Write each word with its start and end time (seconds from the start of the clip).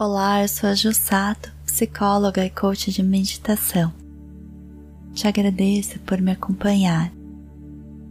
Olá, 0.00 0.42
eu 0.42 0.48
sou 0.48 0.70
a 0.70 0.76
Ju 0.76 0.94
Sato, 0.94 1.52
psicóloga 1.66 2.46
e 2.46 2.50
coach 2.50 2.92
de 2.92 3.02
meditação. 3.02 3.92
Te 5.12 5.26
agradeço 5.26 5.98
por 6.06 6.20
me 6.20 6.30
acompanhar 6.30 7.12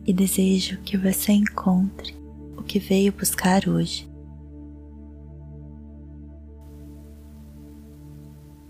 e 0.05 0.11
desejo 0.11 0.81
que 0.81 0.97
você 0.97 1.31
encontre 1.31 2.13
o 2.57 2.61
que 2.61 2.77
veio 2.77 3.13
buscar 3.13 3.69
hoje. 3.69 4.05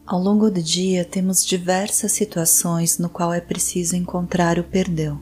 Ao 0.06 0.20
longo 0.20 0.52
do 0.52 0.62
dia 0.62 1.04
temos 1.04 1.44
diversas 1.44 2.12
situações 2.12 3.00
no 3.00 3.10
qual 3.10 3.34
é 3.34 3.42
preciso 3.42 3.96
encontrar 3.96 4.60
o 4.60 4.64
perdão, 4.64 5.20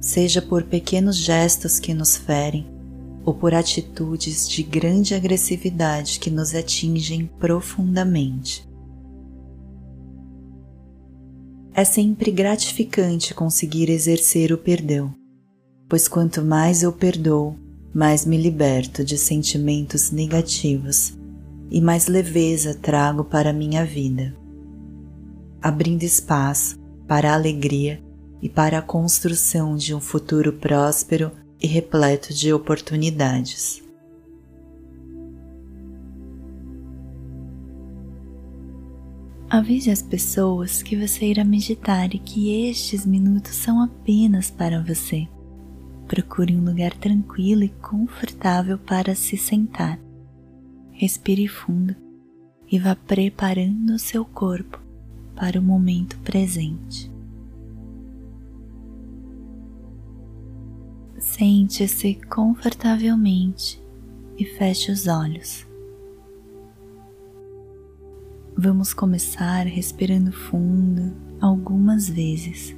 seja 0.00 0.40
por 0.40 0.62
pequenos 0.62 1.16
gestos 1.16 1.80
que 1.80 1.92
nos 1.92 2.16
ferem 2.16 2.79
ou 3.30 3.34
por 3.34 3.54
atitudes 3.54 4.48
de 4.48 4.60
grande 4.60 5.14
agressividade 5.14 6.18
que 6.18 6.28
nos 6.28 6.52
atingem 6.52 7.30
profundamente. 7.38 8.68
É 11.72 11.84
sempre 11.84 12.32
gratificante 12.32 13.32
conseguir 13.32 13.88
exercer 13.88 14.52
o 14.52 14.58
perdão, 14.58 15.14
pois 15.88 16.08
quanto 16.08 16.42
mais 16.42 16.82
eu 16.82 16.92
perdoo, 16.92 17.54
mais 17.94 18.26
me 18.26 18.36
liberto 18.36 19.04
de 19.04 19.16
sentimentos 19.16 20.10
negativos 20.10 21.16
e 21.70 21.80
mais 21.80 22.08
leveza 22.08 22.74
trago 22.74 23.22
para 23.22 23.52
minha 23.52 23.84
vida, 23.84 24.36
abrindo 25.62 26.02
espaço 26.02 26.76
para 27.06 27.30
a 27.30 27.34
alegria 27.34 28.02
e 28.42 28.48
para 28.48 28.78
a 28.78 28.82
construção 28.82 29.76
de 29.76 29.94
um 29.94 30.00
futuro 30.00 30.52
próspero 30.54 31.30
e 31.60 31.66
repleto 31.66 32.32
de 32.32 32.52
oportunidades. 32.52 33.82
Avise 39.50 39.90
as 39.90 40.00
pessoas 40.00 40.80
que 40.80 40.94
você 40.94 41.26
irá 41.26 41.42
meditar 41.44 42.14
e 42.14 42.20
que 42.20 42.68
estes 42.68 43.04
minutos 43.04 43.56
são 43.56 43.82
apenas 43.82 44.48
para 44.48 44.80
você. 44.80 45.26
Procure 46.06 46.54
um 46.54 46.64
lugar 46.64 46.94
tranquilo 46.94 47.64
e 47.64 47.68
confortável 47.68 48.78
para 48.78 49.14
se 49.14 49.36
sentar. 49.36 49.98
Respire 50.92 51.48
fundo 51.48 51.96
e 52.70 52.78
vá 52.78 52.94
preparando 52.94 53.94
o 53.94 53.98
seu 53.98 54.24
corpo 54.24 54.80
para 55.34 55.58
o 55.58 55.62
momento 55.62 56.16
presente. 56.18 57.10
Sente-se 61.40 62.16
confortavelmente 62.28 63.82
e 64.36 64.44
feche 64.44 64.92
os 64.92 65.06
olhos. 65.06 65.66
Vamos 68.54 68.92
começar 68.92 69.64
respirando 69.64 70.32
fundo 70.32 71.16
algumas 71.40 72.10
vezes. 72.10 72.76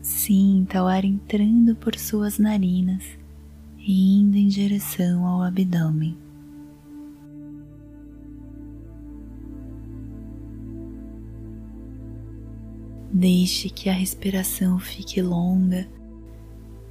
Sinta 0.00 0.80
o 0.80 0.86
ar 0.86 1.04
entrando 1.04 1.74
por 1.74 1.96
suas 1.96 2.38
narinas 2.38 3.02
e 3.76 4.20
indo 4.20 4.36
em 4.36 4.46
direção 4.46 5.26
ao 5.26 5.42
abdômen. 5.42 6.16
Deixe 13.18 13.70
que 13.70 13.88
a 13.88 13.94
respiração 13.94 14.78
fique 14.78 15.22
longa 15.22 15.88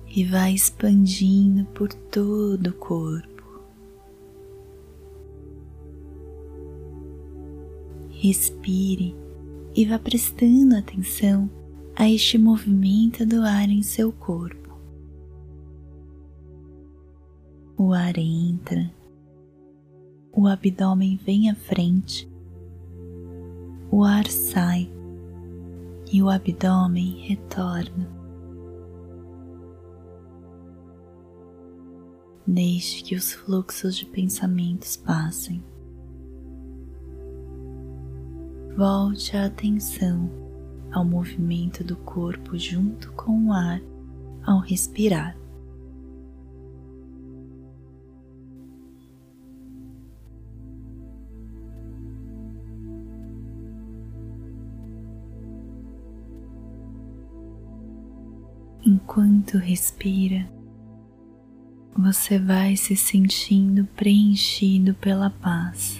e 0.07 0.23
vá 0.23 0.49
expandindo 0.49 1.65
por 1.65 1.93
todo 1.93 2.71
o 2.71 2.73
corpo. 2.73 3.43
Respire 8.09 9.15
e 9.75 9.85
vá 9.85 9.99
prestando 9.99 10.75
atenção 10.75 11.47
a 11.95 12.09
este 12.09 12.39
movimento 12.39 13.23
do 13.23 13.43
ar 13.43 13.69
em 13.69 13.83
seu 13.83 14.11
corpo. 14.11 14.75
O 17.77 17.93
ar 17.93 18.17
entra, 18.17 18.91
o 20.33 20.47
abdômen 20.47 21.19
vem 21.23 21.51
à 21.51 21.55
frente, 21.55 22.27
o 23.91 24.03
ar 24.03 24.25
sai 24.25 24.94
e 26.15 26.23
o 26.23 26.29
abdômen 26.29 27.27
retorna. 27.27 28.09
Deixe 32.47 33.03
que 33.03 33.15
os 33.15 33.33
fluxos 33.33 33.97
de 33.97 34.05
pensamentos 34.05 34.95
passem. 34.95 35.61
Volte 38.77 39.35
a 39.35 39.47
atenção 39.47 40.29
ao 40.89 41.03
movimento 41.03 41.83
do 41.83 41.97
corpo 41.97 42.57
junto 42.57 43.11
com 43.11 43.47
o 43.47 43.51
ar 43.51 43.81
ao 44.45 44.59
respirar. 44.59 45.37
Enquanto 58.87 59.57
respira, 59.57 60.47
você 61.97 62.37
vai 62.37 62.75
se 62.75 62.95
sentindo 62.95 63.85
preenchido 63.95 64.93
pela 64.93 65.31
paz. 65.31 65.99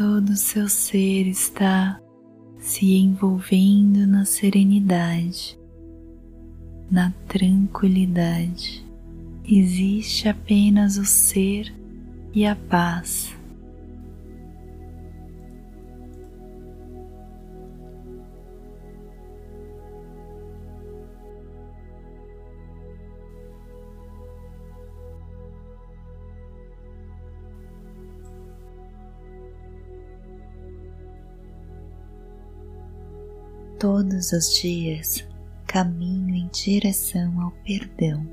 Todo 0.00 0.30
o 0.30 0.36
seu 0.36 0.66
ser 0.66 1.26
está 1.26 2.00
se 2.58 2.94
envolvendo 2.94 4.06
na 4.06 4.24
serenidade, 4.24 5.58
na 6.90 7.12
tranquilidade. 7.28 8.82
Existe 9.46 10.26
apenas 10.26 10.96
o 10.96 11.04
ser 11.04 11.70
e 12.32 12.46
a 12.46 12.56
paz. 12.56 13.36
Todos 33.80 34.32
os 34.32 34.54
dias 34.60 35.26
caminho 35.66 36.34
em 36.36 36.48
direção 36.48 37.40
ao 37.40 37.50
perdão. 37.64 38.26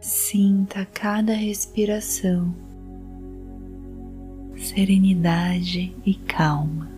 Sinta 0.00 0.86
cada 0.86 1.34
respiração, 1.34 2.54
serenidade 4.56 5.94
e 6.06 6.14
calma. 6.14 6.93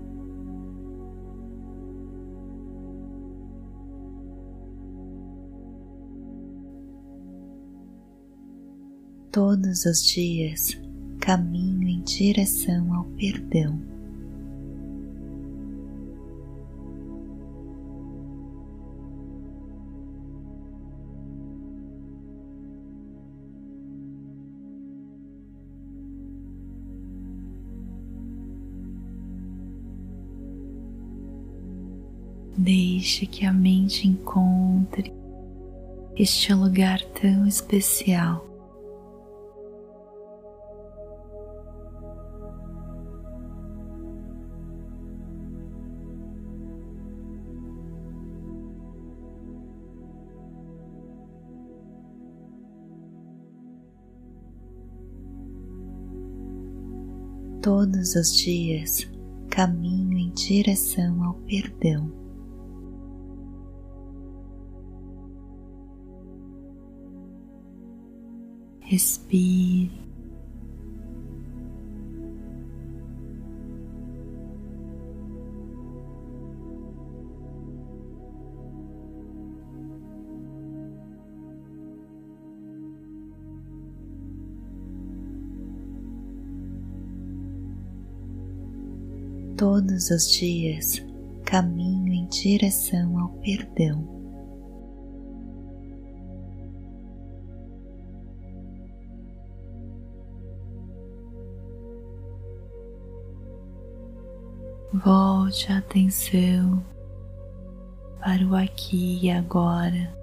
Todos 9.36 9.84
os 9.84 10.02
dias 10.02 10.80
caminho 11.20 11.86
em 11.86 12.00
direção 12.00 12.94
ao 12.94 13.04
perdão. 13.04 13.78
Deixe 32.56 33.26
que 33.26 33.44
a 33.44 33.52
mente 33.52 34.08
encontre 34.08 35.12
este 36.16 36.54
lugar 36.54 37.02
tão 37.20 37.46
especial. 37.46 38.45
Todos 57.66 58.14
os 58.14 58.32
dias 58.32 59.10
caminho 59.50 60.16
em 60.16 60.30
direção 60.30 61.24
ao 61.24 61.34
perdão. 61.34 62.12
respire. 68.78 70.05
Todos 89.68 90.10
os 90.12 90.30
dias 90.30 91.04
caminho 91.44 92.12
em 92.12 92.28
direção 92.28 93.18
ao 93.18 93.30
perdão. 93.40 94.06
Volte 105.04 105.72
a 105.72 105.78
atenção 105.78 106.80
para 108.20 108.46
o 108.46 108.54
aqui 108.54 109.18
e 109.20 109.32
agora. 109.32 110.15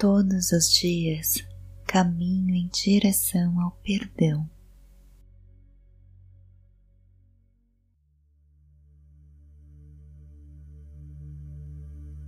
Todos 0.00 0.50
os 0.52 0.72
dias 0.72 1.46
caminho 1.86 2.54
em 2.54 2.68
direção 2.68 3.60
ao 3.60 3.72
perdão. 3.82 4.48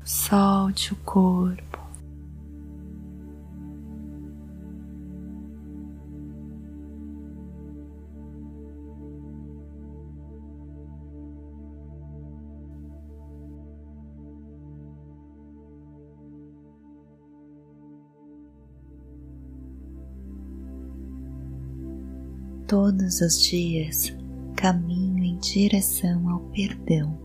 Solte 0.05 0.93
o 0.93 0.97
corpo. 0.97 1.82
Todos 22.73 23.21
os 23.21 23.39
dias 23.43 24.17
caminho 24.57 25.23
em 25.23 25.37
direção 25.41 26.27
ao 26.31 26.41
perdão. 26.53 27.21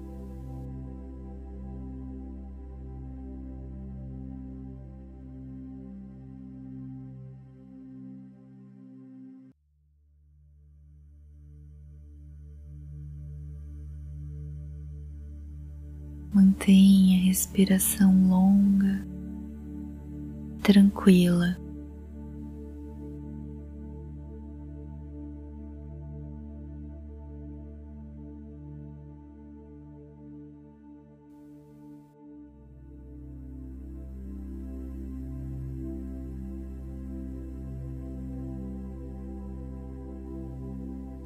Mantenha 16.34 17.22
a 17.22 17.24
respiração 17.24 18.28
longa, 18.28 19.08
tranquila. 20.62 21.67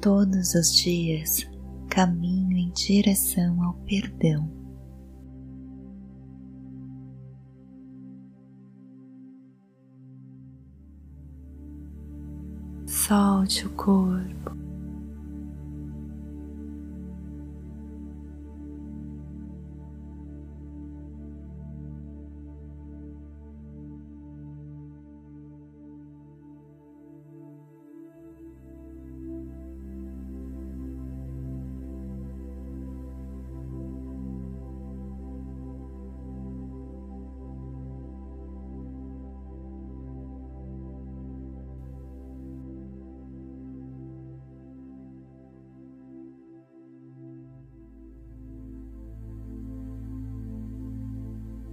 Todos 0.02 0.54
os 0.56 0.74
dias 0.74 1.48
caminho 1.88 2.58
em 2.58 2.72
direção 2.72 3.62
ao 3.62 3.74
perdão. 3.84 4.50
Solte 12.84 13.64
o 13.64 13.70
corpo. 13.70 14.51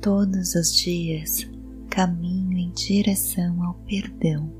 Todos 0.09 0.55
os 0.55 0.75
dias 0.75 1.47
caminho 1.87 2.57
em 2.57 2.71
direção 2.71 3.63
ao 3.63 3.75
perdão. 3.85 4.51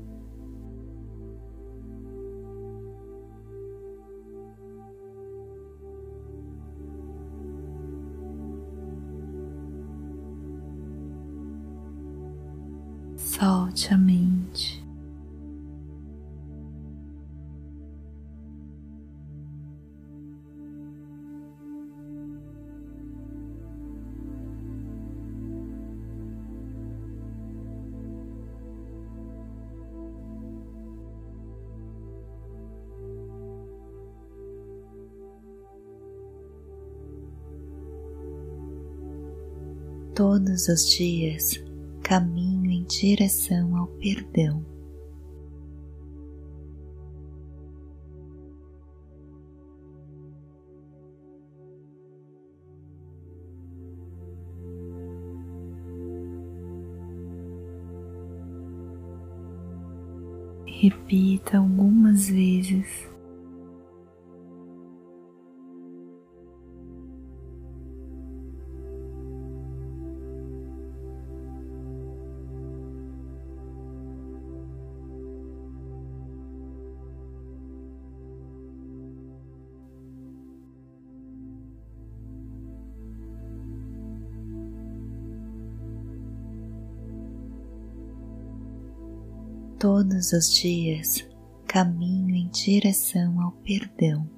Solte 13.16 13.92
a 13.92 13.98
mente. 13.98 14.39
Todos 40.14 40.68
os 40.68 40.88
dias 40.90 41.52
caminho 42.02 42.70
em 42.70 42.84
direção 42.84 43.76
ao 43.76 43.86
perdão. 43.86 44.64
Repita 60.66 61.58
algumas 61.58 62.28
vezes. 62.28 63.09
Todos 89.80 90.34
os 90.34 90.52
dias 90.52 91.26
caminho 91.66 92.36
em 92.36 92.48
direção 92.48 93.40
ao 93.40 93.52
perdão. 93.52 94.28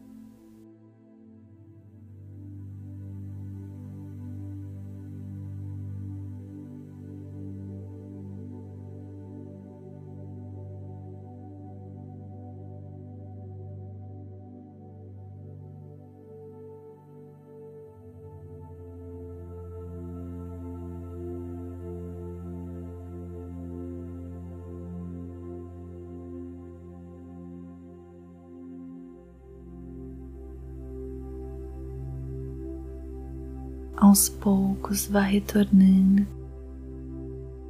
Aos 34.03 34.29
poucos 34.29 35.07
vá 35.07 35.21
retornando, 35.21 36.27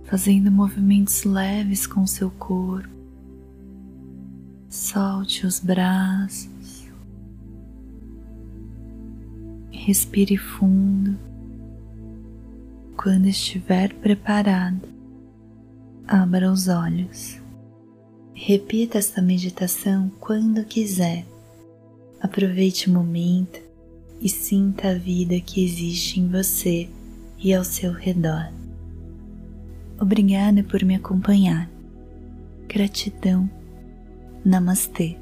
fazendo 0.05 0.51
movimentos 0.51 1.25
leves 1.25 1.87
com 1.87 2.07
seu 2.07 2.31
corpo. 2.31 2.89
Solte 4.71 5.47
os 5.47 5.61
braços, 5.61 6.89
respire 9.71 10.39
fundo. 10.39 11.19
Quando 12.97 13.27
estiver 13.27 13.93
preparado, 13.93 14.89
abra 16.09 16.51
os 16.51 16.67
olhos. 16.67 17.39
Repita 18.33 18.97
esta 18.97 19.21
meditação 19.21 20.11
quando 20.19 20.65
quiser. 20.65 21.27
Aproveite 22.23 22.89
o 22.89 22.93
momento 22.95 23.72
e 24.23 24.29
sinta 24.29 24.91
a 24.91 24.95
vida 24.95 25.41
que 25.41 25.65
existe 25.65 26.21
em 26.21 26.29
você 26.29 26.89
e 27.39 27.53
ao 27.53 27.65
seu 27.65 27.93
redor. 27.93 28.53
Obrigada 30.01 30.63
por 30.63 30.85
me 30.85 30.95
acompanhar. 30.95 31.69
Gratidão. 32.69 33.51
Namastê. 34.45 35.22